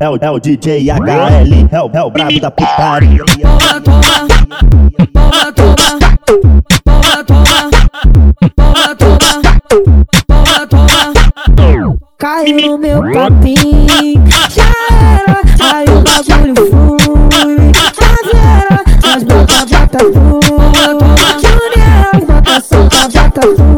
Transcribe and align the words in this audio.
É 0.00 0.08
o, 0.08 0.16
é 0.22 0.30
o 0.30 0.38
DJ 0.38 0.90
HL, 0.90 1.68
é 1.70 1.82
o, 1.82 1.90
é 1.92 2.02
o 2.02 2.10
brabo 2.10 2.40
da 2.40 2.50
putaria. 2.50 3.22
Toma, 3.26 3.80
toma, 3.82 4.28
toma, 5.12 5.52
toma, 5.52 5.52
toma, 5.52 6.04
toma, 7.26 7.56
toma, 8.64 8.94
toma, 8.96 9.96
toma, 10.26 10.66
toma. 10.66 11.96
Caiu 12.18 12.70
no 12.70 12.78
meu 12.78 13.02
papinho, 13.12 14.24
já 14.48 14.64
era, 14.90 15.40
aí 15.60 15.84
o 15.84 16.00
bagulho 16.00 16.54
flui. 16.70 17.72
Caveira, 17.98 18.78
as 19.14 19.22
bota, 19.22 19.66
bota, 19.66 19.98
flui. 19.98 20.40
Junior, 21.42 22.16
bota, 22.26 22.60
solta, 22.60 23.08
bota, 23.08 23.42
flui. 23.42 23.75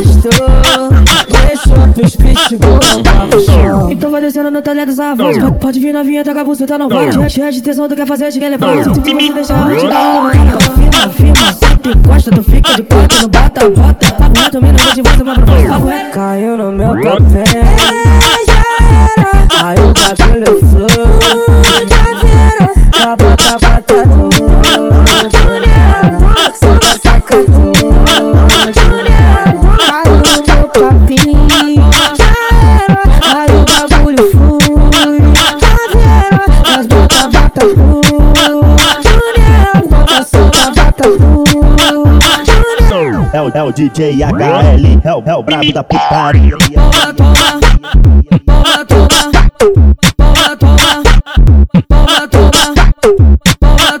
Arrastou 0.00 0.90
Deixou 1.46 1.92
pros 1.94 2.16
pitbull 2.16 3.90
Então 3.90 4.10
vai 4.10 4.20
descendo 4.20 4.50
no 4.50 4.62
talento 4.62 4.88
dos 4.88 5.00
avós. 5.00 5.38
Pode, 5.38 5.58
pode 5.58 5.80
vir 5.80 5.92
novinha, 5.92 6.24
toca 6.24 6.40
a 6.40 6.44
buceta, 6.44 6.78
não 6.78 6.88
vai. 6.88 7.10
Cheia- 7.28 7.50
de 7.50 7.62
tensão, 7.62 7.88
tu 7.88 7.96
quer 7.96 8.06
fazer, 8.06 8.30
te 8.30 8.38
quer 8.38 8.48
levar 8.50 8.84
Se 8.84 8.90
tu 8.90 9.00
deixar, 9.34 9.70
eu 9.70 9.78
te 9.78 9.88
dar 9.88 10.20
uma 10.20 10.34
Então 10.34 10.60
firma, 10.60 11.08
firma, 11.10 11.52
sempre 11.52 11.92
encosta 11.92 12.30
Tu 12.30 12.42
fica 12.42 12.74
de 12.74 12.82
quatro, 12.82 13.22
não 13.22 13.28
bota, 13.28 13.70
bota. 13.70 14.12
Papo 14.12 14.40
reto, 14.40 14.62
mina, 14.62 14.78
uma 15.22 15.34
proposta 15.34 15.68
Papo 15.68 15.86
reto. 15.86 16.10
Caiu 16.12 16.56
no 16.56 16.72
meu 16.72 16.88
papel 16.94 17.99
É 43.32 43.40
o, 43.40 43.48
é 43.48 43.62
o 43.62 43.70
DJ 43.70 44.24
HL, 44.24 45.00
é 45.04 45.14
o, 45.14 45.22
é 45.26 45.34
o 45.34 45.42
brabo 45.42 45.72
da 45.72 45.84
putaria. 45.84 46.56
Toma, 46.58 47.14
toma, 47.14 47.60
toma, 47.66 48.86
toma, 48.86 49.26
toma, 50.56 50.96
toma, 51.86 52.28
toma, 52.28 52.60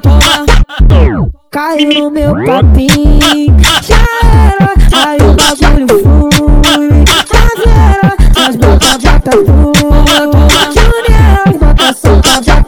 toma. 0.00 1.30
Caiu 1.50 2.04
no 2.04 2.10
meu 2.10 2.32
papinho, 2.46 3.56
já 3.82 3.96
era, 4.24 4.72
aí 5.04 5.18
o 5.20 5.34
bagulho 5.34 5.86
flui. 6.00 7.04
Caveira, 7.28 8.16
as 8.46 8.56
bota, 8.56 8.98
bota, 8.98 9.32
flui. 9.44 9.69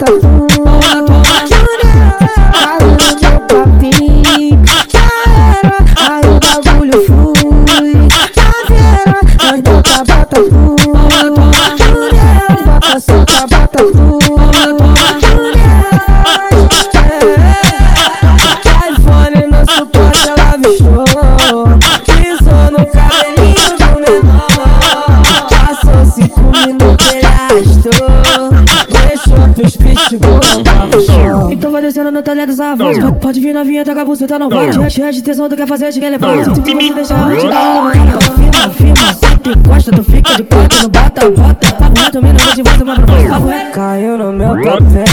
tá 0.04 1.01
Então 31.50 31.70
vai 31.70 31.82
descendo 31.82 32.10
no 32.10 32.22
talento 32.22 32.48
dos 32.48 32.60
avós 32.60 32.98
Pode, 33.20 33.40
vir 33.40 33.54
novinha, 33.54 33.84
toca 33.84 34.02
a 34.02 34.04
buceta, 34.04 34.38
não 34.38 34.48
vai 34.48 34.72
Cheia- 34.90 35.12
de 35.12 35.22
tensão, 35.22 35.48
tu 35.48 35.56
quer 35.56 35.66
fazer, 35.66 35.92
te 35.92 36.00
quer 36.00 36.10
levar 36.10 36.44
Se 36.44 36.50
tu 36.50 36.62
se 36.62 36.94
deixar, 36.94 37.30
eu 37.30 37.38
te 37.38 37.46
uma 37.46 37.94
Então 37.94 38.20
firma, 38.20 38.70
firma, 38.70 39.14
sempre 39.14 39.52
encosta 39.54 39.90
Tu 39.92 40.02
fica 40.04 40.36
de 40.36 40.42
quatro, 40.44 40.82
não 40.82 40.88
bota, 40.90 41.30
bota 41.30 41.72
Papo 41.74 42.00
reto, 42.00 42.22
mina, 42.22 42.38
vou 42.38 42.54
te 42.54 42.70
fazer 42.70 42.82
uma 42.84 42.94
proposta 42.94 43.70
Caiu 43.72 44.18
no 44.18 44.32
meu 44.32 44.48
papel 44.48 45.04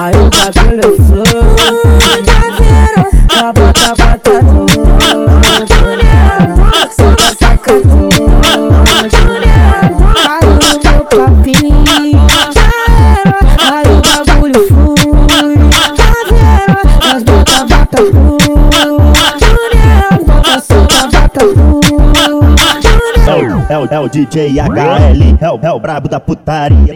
Aí 0.00 0.14
o 0.16 0.30
flui 0.96 1.24
Caveira, 2.24 3.10
já 3.34 3.52
bota, 3.52 3.94
bota 3.96 4.42
no 4.42 4.66
Solta, 6.96 7.36
saca 7.38 7.72
é 23.68 23.78
o, 23.78 23.84
é 23.86 24.00
o 24.00 24.08
DJ 24.08 24.60
HL, 24.60 25.38
é 25.40 25.50
o, 25.50 25.60
é 25.62 25.72
o 25.72 25.78
brabo 25.78 26.08
da 26.08 26.18
putaria. 26.18 26.94